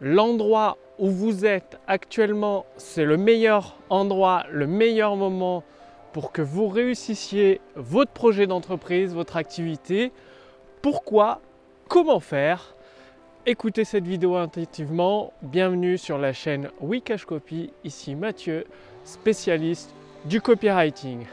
l'endroit 0.00 0.78
où 0.98 1.10
vous 1.10 1.44
êtes 1.44 1.78
actuellement, 1.86 2.64
c'est 2.76 3.04
le 3.04 3.16
meilleur 3.16 3.76
endroit, 3.90 4.44
le 4.50 4.66
meilleur 4.66 5.16
moment 5.16 5.62
pour 6.12 6.32
que 6.32 6.42
vous 6.42 6.68
réussissiez 6.68 7.60
votre 7.76 8.10
projet 8.10 8.46
d'entreprise, 8.46 9.14
votre 9.14 9.36
activité. 9.36 10.12
Pourquoi? 10.82 11.40
Comment 11.88 12.20
faire? 12.20 12.74
Écoutez 13.46 13.84
cette 13.84 14.06
vidéo 14.06 14.36
intuitivement. 14.36 15.32
Bienvenue 15.42 15.98
sur 15.98 16.18
la 16.18 16.32
chaîne 16.32 16.70
Wikash 16.80 17.24
Copy. 17.24 17.72
Ici 17.84 18.14
Mathieu, 18.14 18.64
spécialiste 19.04 19.94
du 20.24 20.40
copywriting. 20.40 21.24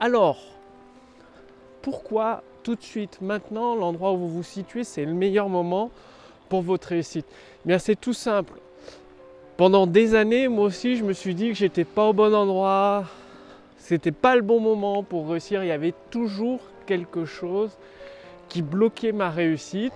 Alors, 0.00 0.38
pourquoi 1.82 2.42
tout 2.62 2.74
de 2.74 2.82
suite 2.82 3.20
maintenant 3.20 3.76
l'endroit 3.76 4.12
où 4.12 4.16
vous 4.16 4.28
vous 4.28 4.42
situez, 4.42 4.82
c'est 4.82 5.04
le 5.04 5.14
meilleur 5.14 5.48
moment 5.48 5.90
pour 6.48 6.62
votre 6.62 6.88
réussite 6.88 7.26
Bien, 7.64 7.78
c'est 7.78 7.96
tout 7.96 8.12
simple. 8.12 8.52
Pendant 9.56 9.86
des 9.86 10.14
années, 10.14 10.48
moi 10.48 10.66
aussi, 10.66 10.96
je 10.96 11.04
me 11.04 11.12
suis 11.12 11.34
dit 11.34 11.48
que 11.48 11.54
j'étais 11.54 11.84
pas 11.84 12.08
au 12.08 12.12
bon 12.12 12.34
endroit, 12.34 13.04
c'était 13.78 14.12
pas 14.12 14.36
le 14.36 14.42
bon 14.42 14.60
moment 14.60 15.02
pour 15.02 15.28
réussir. 15.28 15.64
Il 15.64 15.68
y 15.68 15.72
avait 15.72 15.94
toujours 16.10 16.60
quelque 16.86 17.24
chose 17.24 17.70
qui 18.48 18.62
bloquait 18.62 19.12
ma 19.12 19.30
réussite. 19.30 19.94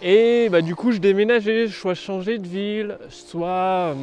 Et 0.00 0.48
bah, 0.48 0.60
du 0.60 0.76
coup, 0.76 0.92
je 0.92 0.98
déménageais, 0.98 1.68
soit 1.68 1.94
je 1.94 2.36
de 2.36 2.46
ville, 2.46 2.98
soit 3.08 3.48
euh, 3.48 3.94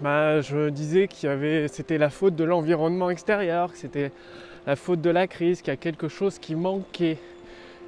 bah, 0.00 0.40
je 0.40 0.68
disais 0.68 1.08
qu'il 1.08 1.28
y 1.28 1.32
avait, 1.32 1.66
c'était 1.68 1.98
la 1.98 2.10
faute 2.10 2.36
de 2.36 2.44
l'environnement 2.44 3.10
extérieur, 3.10 3.72
que 3.72 3.78
c'était 3.78 4.12
la 4.66 4.76
faute 4.76 5.00
de 5.00 5.10
la 5.10 5.26
crise, 5.26 5.62
qu'il 5.62 5.72
y 5.72 5.74
a 5.74 5.76
quelque 5.76 6.08
chose 6.08 6.38
qui 6.38 6.54
manquait, 6.54 7.18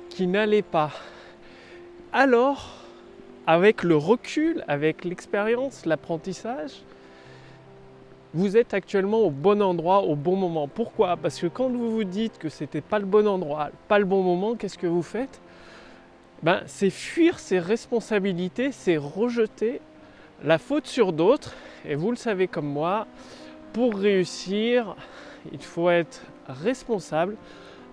qui 0.09 0.27
n'allait 0.27 0.62
pas. 0.62 0.91
Alors, 2.12 2.82
avec 3.47 3.83
le 3.83 3.97
recul, 3.97 4.65
avec 4.69 5.05
l'expérience, 5.05 5.87
l'apprentissage, 5.87 6.83
vous 8.34 8.57
êtes 8.57 8.73
actuellement 8.73 9.21
au 9.21 9.31
bon 9.31 9.61
endroit 9.61 10.05
au 10.05 10.17
bon 10.17 10.37
moment. 10.37 10.67
Pourquoi? 10.67 11.17
Parce 11.17 11.39
que 11.39 11.49
quand 11.49 11.69
vous 11.69 11.91
vous 11.91 12.05
dites 12.05 12.39
que 12.39 12.49
c'était 12.49 12.81
pas 12.81 12.99
le 12.99 13.05
bon 13.05 13.27
endroit, 13.29 13.71
pas 13.89 13.99
le 13.99 14.07
bon 14.07 14.23
moment, 14.23 14.55
qu'est-ce 14.55 14.79
que 14.79 14.87
vous 14.87 15.03
faites? 15.03 15.41
Ben, 16.43 16.62
c'est 16.67 16.91
fuir 16.91 17.39
ses 17.39 17.59
responsabilités, 17.59 18.73
c'est 18.73 18.97
rejeter 18.97 19.81
la 20.43 20.59
faute 20.59 20.87
sur 20.87 21.12
d'autres. 21.12 21.55
Et 21.87 21.95
vous 21.95 22.11
le 22.11 22.17
savez 22.17 22.49
comme 22.49 22.67
moi, 22.67 23.06
pour 23.73 23.95
réussir, 23.95 24.97
il 25.53 25.62
faut 25.62 25.91
être 25.91 26.23
responsable, 26.49 27.37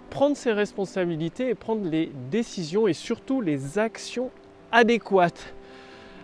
prendre 0.09 0.38
ses 0.38 0.53
responsabilités 0.53 1.50
et 1.50 1.56
prendre 1.56 1.88
les 1.88 2.11
décisions 2.31 2.88
et 2.88 2.94
surtout 2.94 3.41
les 3.41 3.78
actions 3.78 4.31
adéquates. 4.72 5.53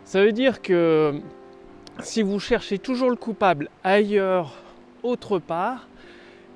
Ça 0.03 0.23
veut 0.23 0.31
dire 0.31 0.61
que 0.61 1.21
si 1.99 2.21
vous 2.21 2.39
cherchez 2.39 2.77
toujours 2.77 3.09
le 3.09 3.15
coupable 3.15 3.69
ailleurs, 3.83 4.53
autre 5.03 5.39
part, 5.39 5.87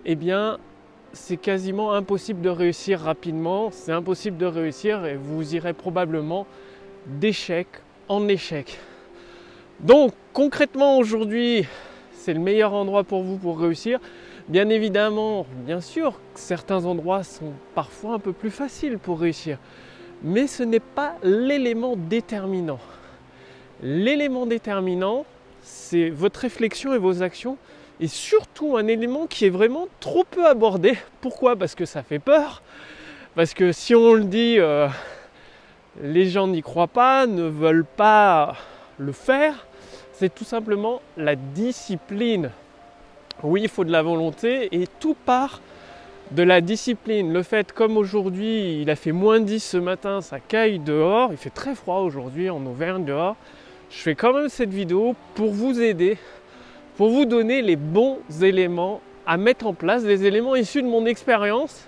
eh 0.05 0.15
bien, 0.15 0.57
c'est 1.13 1.37
quasiment 1.37 1.93
impossible 1.93 2.41
de 2.41 2.49
réussir 2.49 2.99
rapidement. 2.99 3.69
C'est 3.71 3.91
impossible 3.91 4.37
de 4.37 4.45
réussir 4.45 5.05
et 5.05 5.15
vous 5.15 5.55
irez 5.55 5.73
probablement 5.73 6.45
d'échec 7.07 7.67
en 8.07 8.27
échec. 8.27 8.79
Donc, 9.79 10.13
concrètement, 10.33 10.97
aujourd'hui, 10.97 11.65
c'est 12.11 12.33
le 12.33 12.39
meilleur 12.39 12.73
endroit 12.73 13.03
pour 13.03 13.23
vous 13.23 13.37
pour 13.37 13.59
réussir. 13.59 13.99
Bien 14.49 14.69
évidemment, 14.69 15.45
bien 15.65 15.79
sûr, 15.79 16.19
certains 16.33 16.85
endroits 16.85 17.23
sont 17.23 17.53
parfois 17.75 18.15
un 18.15 18.19
peu 18.19 18.33
plus 18.33 18.49
faciles 18.49 18.97
pour 18.97 19.19
réussir. 19.19 19.57
Mais 20.21 20.47
ce 20.47 20.63
n'est 20.63 20.79
pas 20.79 21.15
l'élément 21.23 21.95
déterminant. 21.95 22.79
L'élément 23.81 24.45
déterminant, 24.45 25.25
c'est 25.61 26.09
votre 26.09 26.41
réflexion 26.41 26.93
et 26.93 26.97
vos 26.97 27.21
actions, 27.23 27.57
et 28.01 28.07
surtout 28.07 28.77
un 28.77 28.87
élément 28.87 29.27
qui 29.27 29.45
est 29.45 29.49
vraiment 29.49 29.87
trop 29.99 30.23
peu 30.23 30.45
abordé. 30.45 30.97
Pourquoi? 31.21 31.55
Parce 31.55 31.75
que 31.75 31.85
ça 31.85 32.03
fait 32.03 32.19
peur, 32.19 32.61
parce 33.35 33.53
que 33.53 33.71
si 33.71 33.95
on 33.95 34.13
le 34.13 34.25
dit, 34.25 34.55
euh, 34.57 34.87
les 36.01 36.29
gens 36.29 36.47
n'y 36.47 36.61
croient 36.61 36.87
pas, 36.87 37.25
ne 37.25 37.43
veulent 37.43 37.85
pas 37.85 38.55
le 38.97 39.11
faire, 39.11 39.65
c'est 40.13 40.33
tout 40.33 40.43
simplement 40.43 41.01
la 41.15 41.35
discipline. 41.35 42.51
Oui, 43.43 43.61
il 43.63 43.69
faut 43.69 43.85
de 43.85 43.91
la 43.91 44.01
volonté 44.01 44.67
et 44.71 44.87
tout 44.99 45.13
part 45.13 45.61
de 46.31 46.43
la 46.43 46.61
discipline. 46.61 47.33
Le 47.33 47.43
fait, 47.43 47.71
comme 47.71 47.97
aujourd'hui, 47.97 48.81
il 48.81 48.89
a 48.89 48.95
fait 48.95 49.11
moins 49.11 49.39
10 49.39 49.59
ce 49.59 49.77
matin, 49.77 50.21
ça 50.21 50.39
caille 50.39 50.79
dehors, 50.79 51.31
il 51.31 51.37
fait 51.37 51.49
très 51.49 51.75
froid 51.75 51.99
aujourd'hui 51.99 52.49
en 52.49 52.65
Auvergne 52.65 53.05
dehors 53.05 53.35
je 53.89 53.97
fais 53.97 54.15
quand 54.15 54.33
même 54.33 54.49
cette 54.49 54.69
vidéo 54.69 55.15
pour 55.35 55.51
vous 55.51 55.81
aider, 55.81 56.17
pour 56.95 57.09
vous 57.09 57.25
donner 57.25 57.61
les 57.61 57.75
bons 57.75 58.19
éléments 58.41 59.01
à 59.25 59.37
mettre 59.37 59.65
en 59.67 59.73
place, 59.73 60.03
des 60.03 60.25
éléments 60.25 60.55
issus 60.55 60.81
de 60.81 60.87
mon 60.87 61.05
expérience 61.05 61.87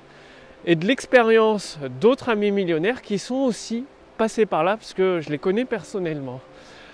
et 0.66 0.75
de 0.75 0.85
l'expérience 0.85 1.79
d'autres 2.00 2.29
amis 2.29 2.52
millionnaires 2.52 3.02
qui 3.02 3.18
sont 3.18 3.35
aussi 3.35 3.85
passés 4.18 4.46
par 4.46 4.63
là 4.63 4.78
parce 4.78 4.94
que 4.94 5.19
je 5.22 5.29
les 5.29 5.38
connais 5.38 5.66
personnellement. 5.66 6.40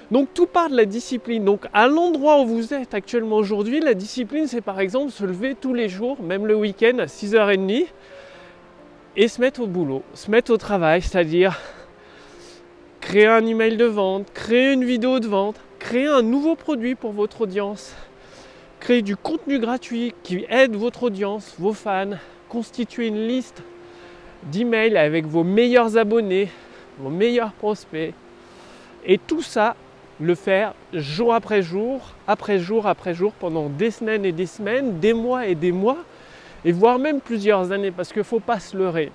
Donc 0.10 0.30
tout 0.34 0.46
part 0.46 0.70
de 0.70 0.76
la 0.76 0.86
discipline. 0.86 1.44
Donc 1.44 1.66
à 1.74 1.88
l'endroit 1.88 2.42
où 2.42 2.46
vous 2.46 2.74
êtes 2.74 2.94
actuellement 2.94 3.36
aujourd'hui, 3.36 3.80
la 3.80 3.94
discipline 3.94 4.48
c'est 4.48 4.62
par 4.62 4.80
exemple 4.80 5.12
se 5.12 5.26
lever 5.26 5.56
tous 5.56 5.74
les 5.74 5.90
jours, 5.90 6.22
même 6.22 6.46
le 6.46 6.56
week-end 6.56 7.00
à 7.00 7.06
6h30 7.06 7.88
et 9.16 9.28
se 9.28 9.42
mettre 9.42 9.62
au 9.62 9.68
boulot, 9.68 10.04
se 10.14 10.32
mettre 10.32 10.52
au 10.54 10.58
travail, 10.58 11.02
c'est-à-dire 11.02 11.60
créer 13.02 13.28
un 13.28 13.46
email 13.46 13.76
de 13.76 13.86
vente, 13.86 14.28
créer 14.34 14.74
une 14.74 14.86
vidéo 14.86 15.20
de 15.20 15.28
vente, 15.28 15.58
créer 15.80 16.08
un 16.08 16.22
nouveau 16.22 16.56
produit 16.56 16.96
pour 16.96 17.12
votre 17.12 17.42
audience, 17.42 17.94
créer 18.80 19.02
du 19.02 19.18
contenu 19.18 19.60
gratuit 19.60 20.14
qui 20.24 20.46
aide 20.50 20.76
votre 20.76 21.04
audience, 21.04 21.56
vos 21.58 21.74
fans, 21.74 22.18
constituer 22.48 23.08
une 23.08 23.28
liste 23.28 23.64
d'emails 24.44 24.98
avec 24.98 25.26
vos 25.26 25.44
meilleurs 25.44 25.98
abonnés, 25.98 26.50
vos 27.00 27.10
meilleurs 27.10 27.52
prospects. 27.54 28.14
Et 29.06 29.18
tout 29.18 29.42
ça, 29.42 29.76
le 30.20 30.36
faire 30.36 30.74
jour 30.94 31.34
après 31.34 31.62
jour, 31.62 32.02
après 32.28 32.60
jour 32.60 32.88
après 32.88 33.14
jour, 33.14 33.34
pendant 33.34 33.70
des 33.70 33.92
semaines 33.92 34.26
et 34.26 34.32
des 34.32 34.46
semaines, 34.46 35.00
des 35.00 35.14
mois 35.14 35.48
et 35.48 35.56
des 35.56 35.72
mois, 35.72 35.98
et 36.66 36.72
voire 36.72 37.00
même 37.00 37.22
plusieurs 37.22 37.72
années, 37.72 37.92
parce 37.92 38.10
qu'il 38.10 38.20
ne 38.20 38.24
faut 38.24 38.40
pas 38.40 38.60
se 38.60 38.76
leurrer. 38.76 39.12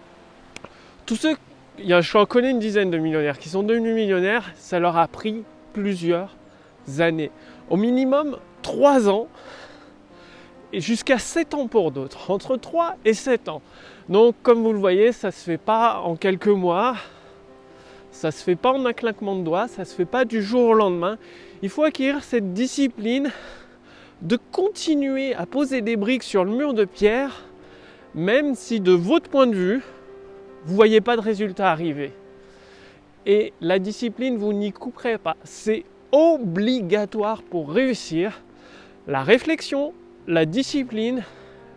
Tous 1.07 1.17
ceux 1.17 1.37
je 1.79 2.19
en 2.19 2.27
connais 2.27 2.51
une 2.51 2.59
dizaine 2.59 2.91
de 2.91 2.99
millionnaires 2.99 3.39
qui 3.39 3.49
sont 3.49 3.63
devenus 3.63 3.95
millionnaires, 3.95 4.53
ça 4.57 4.79
leur 4.79 4.97
a 4.97 5.09
pris 5.09 5.43
plusieurs 5.73 6.35
années. 6.99 7.31
Au 7.71 7.77
minimum 7.77 8.37
3 8.63 9.09
ans 9.09 9.27
et 10.73 10.81
jusqu'à 10.81 11.19
7 11.19 11.55
ans 11.55 11.67
pour 11.67 11.91
d'autres, 11.91 12.31
entre 12.31 12.57
3 12.57 12.97
et 13.05 13.15
7 13.15 13.49
ans. 13.49 13.63
Donc 14.09 14.35
comme 14.43 14.63
vous 14.63 14.73
le 14.73 14.79
voyez, 14.79 15.13
ça 15.13 15.29
ne 15.29 15.33
se 15.33 15.45
fait 15.45 15.59
pas 15.59 16.01
en 16.01 16.17
quelques 16.17 16.49
mois, 16.49 16.95
ça 18.13 18.29
ne 18.29 18.33
se 18.33 18.45
fait 18.45 18.57
pas 18.57 18.73
en 18.73 18.87
un 18.87 18.93
claquement 18.93 19.35
de 19.35 19.43
doigts, 19.43 19.67
ça 19.67 19.83
ne 19.83 19.87
se 19.87 19.95
fait 19.95 20.05
pas 20.05 20.25
du 20.25 20.43
jour 20.43 20.69
au 20.69 20.75
lendemain. 20.75 21.19
Il 21.63 21.69
faut 21.69 21.83
acquérir 21.83 22.23
cette 22.23 22.53
discipline 22.53 23.31
de 24.21 24.39
continuer 24.53 25.35
à 25.35 25.47
poser 25.47 25.81
des 25.81 25.97
briques 25.97 26.23
sur 26.23 26.45
le 26.45 26.53
mur 26.53 26.75
de 26.75 26.85
pierre, 26.85 27.45
même 28.15 28.55
si 28.55 28.81
de 28.81 28.93
votre 28.93 29.29
point 29.29 29.47
de 29.47 29.57
vue, 29.57 29.83
vous 30.65 30.73
ne 30.73 30.77
voyez 30.77 31.01
pas 31.01 31.17
de 31.17 31.23
résultat 31.23 31.71
arriver. 31.71 32.13
Et 33.27 33.53
la 33.61 33.79
discipline, 33.79 34.37
vous 34.37 34.53
n'y 34.53 34.73
couperez 34.73 35.19
pas. 35.19 35.37
C'est 35.43 35.85
obligatoire 36.13 37.43
pour 37.43 37.71
réussir. 37.71 38.43
La 39.09 39.23
réflexion, 39.23 39.93
la 40.29 40.45
discipline, 40.45 41.25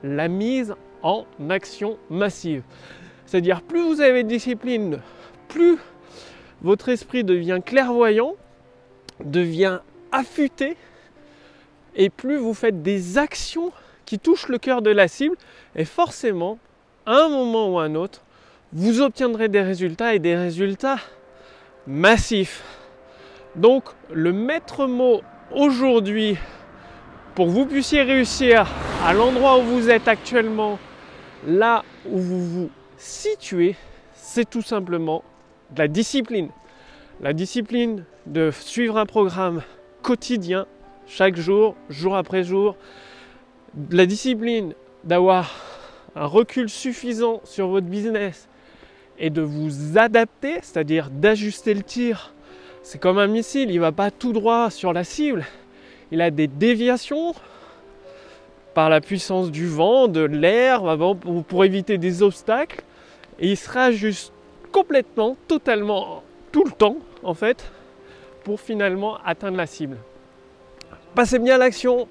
la 0.04 0.28
mise 0.28 0.76
en 1.02 1.26
action 1.50 1.98
massive. 2.10 2.64
C'est-à-dire 3.26 3.62
plus 3.62 3.82
vous 3.82 4.02
avez 4.02 4.24
de 4.24 4.30
discipline, 4.30 5.00
plus 5.48 5.78
votre 6.66 6.90
esprit 6.90 7.24
devient 7.24 7.60
clairvoyant, 7.64 8.34
devient 9.24 9.82
affûté, 10.12 10.76
et 11.96 12.10
plus 12.10 12.38
vous 12.38 12.56
faites 12.56 12.82
des 12.82 13.20
actions 13.20 13.72
qui 14.06 14.18
touchent 14.18 14.48
le 14.48 14.58
cœur 14.58 14.82
de 14.82 14.90
la 14.90 15.08
cible, 15.08 15.36
et 15.76 15.86
forcément, 15.86 16.58
à 17.06 17.26
un 17.26 17.30
moment 17.30 17.70
ou 17.70 17.78
à 17.78 17.84
un 17.84 17.94
autre, 17.94 18.24
vous 18.74 19.00
obtiendrez 19.00 19.48
des 19.48 19.62
résultats 19.62 20.16
et 20.16 20.20
des 20.20 20.36
résultats 20.36 20.98
massifs. 21.86 22.64
Donc 23.56 23.84
le 24.12 24.34
maître 24.34 24.88
mot 24.88 25.22
aujourd'hui 25.54 26.36
pour 27.36 27.46
que 27.46 27.52
vous 27.52 27.68
puissiez 27.68 28.02
réussir 28.02 28.66
à 29.06 29.14
l'endroit 29.14 29.60
où 29.60 29.62
vous 29.62 29.92
êtes 29.92 30.08
actuellement, 30.08 30.80
là 31.46 31.84
où 32.10 32.18
vous 32.18 32.44
vous 32.44 32.70
situez, 32.98 33.76
c'est 34.16 34.50
tout 34.50 34.64
simplement 34.64 35.24
de 35.72 35.80
la 35.80 35.88
discipline. 35.88 36.50
La 37.22 37.34
discipline 37.34 38.04
de 38.26 38.52
suivre 38.52 38.98
un 38.98 39.06
programme 39.06 39.64
quotidien, 40.02 40.68
chaque 41.08 41.36
jour, 41.36 41.76
jour 41.90 42.16
après 42.16 42.44
jour. 42.44 42.76
La 43.92 44.06
discipline 44.06 44.74
d'avoir 45.04 45.54
un 46.16 46.26
recul 46.26 46.70
suffisant 46.70 47.42
sur 47.44 47.68
votre 47.68 47.88
business 47.88 48.48
et 49.18 49.30
de 49.30 49.42
vous 49.42 49.98
adapter, 49.98 50.56
c'est-à-dire 50.62 51.10
d'ajuster 51.10 51.74
le 51.74 51.84
tir 51.84 52.34
c'est 52.86 53.00
comme 53.00 53.18
un 53.18 53.26
missile, 53.26 53.72
il 53.72 53.78
ne 53.78 53.82
va 53.82 53.92
pas 53.92 54.12
tout 54.12 54.32
droit 54.32 54.70
sur 54.70 54.94
la 54.94 55.04
cible. 55.04 55.44
Il 56.12 56.22
a 56.22 56.30
des 56.30 56.46
déviations 56.46 57.34
par 58.76 58.92
la 58.92 59.02
puissance 59.02 59.50
du 59.50 59.66
vent, 59.66 60.08
de 60.08 60.22
l'air, 60.22 60.84
pour 61.48 61.66
éviter 61.66 61.98
des 61.98 62.22
obstacles. 62.22 62.84
Et 63.40 63.50
il 63.50 63.58
sera 63.58 63.90
juste 63.90 64.32
complètement, 64.72 65.36
totalement, 65.48 66.22
tout 66.56 66.64
le 66.64 66.72
temps, 66.72 66.96
en 67.22 67.34
fait, 67.34 67.70
pour 68.46 68.62
finalement 68.62 69.18
atteindre 69.26 69.58
la 69.58 69.66
cible. 69.66 69.98
Passez 71.14 71.38
bien 71.38 71.58
l'action. 71.58 72.08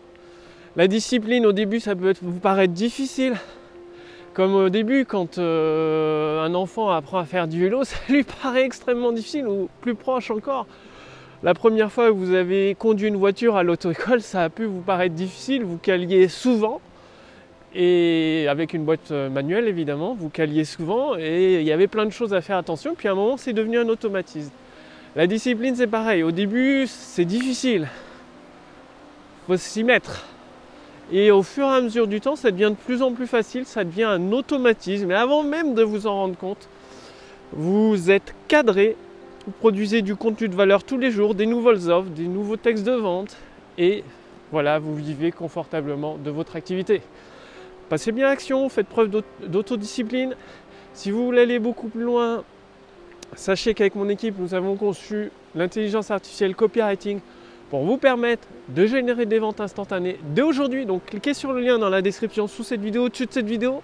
La 0.77 0.87
discipline, 0.87 1.47
au 1.47 1.53
début, 1.53 1.81
ça 1.81 1.97
peut 1.97 2.13
vous 2.21 2.41
paraître 2.41 2.75
difficile. 2.75 3.37
Comme 4.35 4.55
au 4.55 4.69
début, 4.69 5.07
quand 5.07 5.39
euh, 5.39 6.45
un 6.45 6.55
enfant 6.55 6.91
apprend 6.91 7.17
à 7.17 7.25
faire 7.25 7.49
du 7.49 7.59
vélo, 7.59 7.85
ça 7.85 7.97
lui 8.11 8.23
paraît 8.23 8.65
extrêmement 8.67 9.13
difficile, 9.13 9.49
ou 9.49 9.71
plus 9.81 9.95
proche 9.95 10.31
encore. 10.31 10.67
La 11.43 11.55
première 11.55 11.91
fois 11.91 12.09
que 12.09 12.15
vous 12.15 12.35
avez 12.35 12.75
conduit 12.75 13.09
une 13.09 13.17
voiture 13.17 13.57
à 13.57 13.63
l'auto-école, 13.63 14.21
ça 14.21 14.43
a 14.43 14.51
pu 14.51 14.67
vous 14.67 14.83
paraître 14.83 15.15
difficile, 15.15 15.65
vous 15.65 15.79
caliez 15.79 16.29
souvent, 16.29 16.83
et 17.75 18.47
avec 18.49 18.73
une 18.73 18.85
boîte 18.85 19.11
euh, 19.11 19.29
manuelle 19.29 19.69
évidemment, 19.69 20.15
vous 20.15 20.29
caliez 20.29 20.65
souvent, 20.65 21.17
et 21.17 21.61
il 21.61 21.67
y 21.67 21.73
avait 21.73 21.87
plein 21.87 22.07
de 22.07 22.11
choses 22.11 22.35
à 22.35 22.41
faire 22.41 22.57
attention, 22.57 22.95
puis 22.95 23.09
à 23.09 23.13
un 23.13 23.15
moment 23.15 23.37
c'est 23.37 23.53
devenu 23.53 23.79
un 23.79 23.89
automatisme. 23.89 24.53
La 25.17 25.27
discipline 25.27 25.75
c'est 25.75 25.87
pareil, 25.87 26.23
au 26.23 26.31
début 26.31 26.87
c'est 26.87 27.25
difficile, 27.25 27.89
faut 29.47 29.57
s'y 29.57 29.85
mettre. 29.85 30.27
Et 31.13 31.31
au 31.31 31.43
fur 31.43 31.67
et 31.67 31.75
à 31.75 31.81
mesure 31.83 32.07
du 32.07 32.21
temps, 32.21 32.35
ça 32.35 32.51
devient 32.51 32.71
de 32.71 32.83
plus 32.83 33.03
en 33.03 33.13
plus 33.13 33.27
facile, 33.27 33.67
ça 33.67 33.85
devient 33.85 34.05
un 34.05 34.33
automatisme. 34.33 35.11
Et 35.11 35.15
avant 35.15 35.43
même 35.43 35.75
de 35.75 35.83
vous 35.83 36.07
en 36.07 36.15
rendre 36.15 36.37
compte, 36.37 36.67
vous 37.53 38.11
êtes 38.11 38.35
cadré, 38.49 38.97
vous 39.45 39.53
produisez 39.53 40.01
du 40.01 40.17
contenu 40.17 40.49
de 40.49 40.55
valeur 40.55 40.83
tous 40.83 40.97
les 40.97 41.11
jours, 41.11 41.35
des 41.35 41.45
nouvelles 41.45 41.91
offres, 41.91 42.09
des 42.09 42.27
nouveaux 42.27 42.57
textes 42.57 42.85
de 42.85 42.93
vente, 42.93 43.37
et 43.77 44.03
voilà, 44.51 44.79
vous 44.79 44.95
vivez 44.95 45.31
confortablement 45.31 46.17
de 46.17 46.31
votre 46.31 46.57
activité. 46.57 47.03
Passez 47.89 48.13
bien 48.13 48.29
l'action, 48.29 48.69
faites 48.69 48.87
preuve 48.87 49.11
d'autodiscipline. 49.47 50.35
Si 50.95 51.11
vous 51.11 51.27
voulez 51.27 51.43
aller 51.43 51.59
beaucoup 51.59 51.89
plus 51.89 52.03
loin, 52.03 52.43
sachez 53.37 53.75
qu'avec 53.75 53.95
mon 53.95 54.09
équipe, 54.09 54.39
nous 54.39 54.55
avons 54.55 54.77
conçu 54.77 55.31
l'intelligence 55.55 56.11
artificielle 56.11 56.55
copywriting 56.55 57.21
pour 57.69 57.85
vous 57.85 57.99
permettre 57.99 58.49
de 58.69 58.87
générer 58.87 59.27
des 59.27 59.39
ventes 59.39 59.61
instantanées 59.61 60.19
dès 60.35 60.43
aujourd'hui. 60.43 60.87
Donc 60.87 61.05
cliquez 61.07 61.35
sur 61.35 61.53
le 61.53 61.61
lien 61.61 61.79
dans 61.79 61.91
la 61.91 62.01
description 62.01 62.47
sous 62.47 62.63
cette 62.63 62.81
vidéo, 62.81 63.05
au-dessus 63.05 63.27
de 63.27 63.33
cette 63.33 63.47
vidéo. 63.47 63.83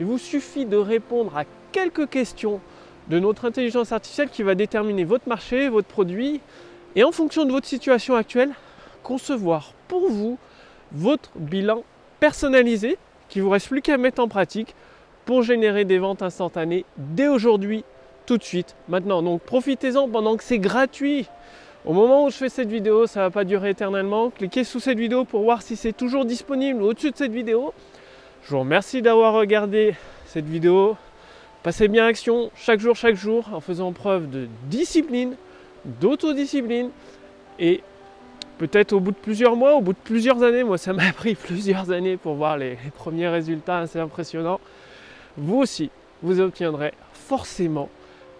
Il 0.00 0.06
vous 0.06 0.18
suffit 0.18 0.66
de 0.66 0.76
répondre 0.76 1.36
à 1.36 1.44
quelques 1.70 2.08
questions 2.08 2.60
de 3.08 3.18
notre 3.20 3.44
intelligence 3.44 3.92
artificielle 3.92 4.30
qui 4.30 4.42
va 4.42 4.54
déterminer 4.54 5.04
votre 5.04 5.28
marché, 5.28 5.68
votre 5.68 5.88
produit 5.88 6.40
et 6.96 7.04
en 7.04 7.12
fonction 7.12 7.44
de 7.44 7.52
votre 7.52 7.66
situation 7.66 8.16
actuelle, 8.16 8.50
concevoir 9.02 9.72
pour 9.86 10.10
vous 10.10 10.38
votre 10.92 11.30
bilan 11.36 11.84
personnalisé 12.20 12.98
qui 13.28 13.40
vous 13.40 13.50
reste 13.50 13.68
plus 13.68 13.82
qu'à 13.82 13.98
mettre 13.98 14.22
en 14.22 14.28
pratique 14.28 14.74
pour 15.24 15.42
générer 15.42 15.84
des 15.84 15.98
ventes 15.98 16.22
instantanées 16.22 16.84
dès 16.96 17.28
aujourd'hui, 17.28 17.84
tout 18.26 18.38
de 18.38 18.42
suite, 18.42 18.76
maintenant. 18.88 19.22
Donc 19.22 19.42
profitez-en 19.42 20.08
pendant 20.08 20.36
que 20.36 20.44
c'est 20.44 20.58
gratuit. 20.58 21.28
Au 21.84 21.92
moment 21.92 22.24
où 22.24 22.30
je 22.30 22.36
fais 22.36 22.48
cette 22.48 22.70
vidéo, 22.70 23.06
ça 23.06 23.20
ne 23.20 23.24
va 23.26 23.30
pas 23.30 23.44
durer 23.44 23.70
éternellement. 23.70 24.30
Cliquez 24.30 24.64
sous 24.64 24.80
cette 24.80 24.98
vidéo 24.98 25.24
pour 25.24 25.42
voir 25.42 25.62
si 25.62 25.76
c'est 25.76 25.92
toujours 25.92 26.24
disponible 26.24 26.82
au-dessus 26.82 27.10
de 27.10 27.16
cette 27.16 27.32
vidéo. 27.32 27.72
Je 28.42 28.50
vous 28.50 28.60
remercie 28.60 29.02
d'avoir 29.02 29.34
regardé 29.34 29.94
cette 30.26 30.46
vidéo. 30.46 30.96
Passez 31.62 31.88
bien 31.88 32.06
action 32.06 32.50
chaque 32.56 32.80
jour, 32.80 32.96
chaque 32.96 33.16
jour, 33.16 33.48
en 33.52 33.60
faisant 33.60 33.92
preuve 33.92 34.30
de 34.30 34.48
discipline, 34.64 35.36
d'autodiscipline. 35.84 36.90
Et 37.58 37.82
peut-être 38.58 38.92
au 38.92 39.00
bout 39.00 39.12
de 39.12 39.16
plusieurs 39.16 39.56
mois, 39.56 39.74
au 39.74 39.80
bout 39.80 39.92
de 39.92 39.98
plusieurs 40.02 40.42
années, 40.42 40.64
moi 40.64 40.78
ça 40.78 40.92
m'a 40.92 41.12
pris 41.16 41.34
plusieurs 41.34 41.90
années 41.90 42.16
pour 42.16 42.34
voir 42.34 42.56
les, 42.58 42.76
premiers 42.96 43.28
résultats 43.28 43.78
assez 43.78 43.98
impressionnants. 43.98 44.60
Vous 45.36 45.56
aussi, 45.56 45.90
vous 46.22 46.40
obtiendrez 46.40 46.92
forcément 47.12 47.88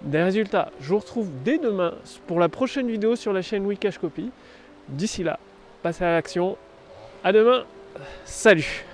des 0.02 0.22
résultats. 0.22 0.70
Je 0.80 0.88
vous 0.90 0.98
retrouve 0.98 1.28
dès 1.44 1.58
demain 1.58 1.94
pour 2.26 2.40
la 2.40 2.48
prochaine 2.48 2.88
vidéo 2.88 3.16
sur 3.16 3.32
la 3.32 3.42
chaîne 3.42 3.66
Wikash 3.66 3.98
Copy. 3.98 4.30
D'ici 4.88 5.22
là, 5.22 5.38
passez 5.82 6.04
à 6.04 6.12
l'action. 6.12 6.56
À 7.24 7.32
demain. 7.32 7.64
Salut 8.24 8.87